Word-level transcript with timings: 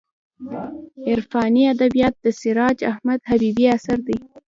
عرفاني 1.07 1.63
ادبیات 1.73 2.15
د 2.21 2.27
سراج 2.41 2.77
احمد 2.91 3.19
حبیبي 3.29 3.65
اثر 3.75 3.97
دی. 4.07 4.17